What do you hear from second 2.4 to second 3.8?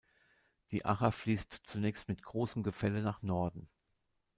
Gefälle nach Norden.